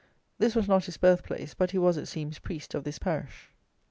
[0.39, 3.51] This was not his birth place; but he was, it seems, priest of this parish.